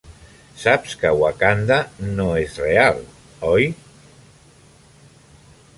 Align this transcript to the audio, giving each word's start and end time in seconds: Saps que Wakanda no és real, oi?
Saps 0.61 0.95
que 1.01 1.11
Wakanda 1.23 1.77
no 2.15 2.25
és 2.45 2.57
real, 2.65 3.05
oi? 3.53 3.69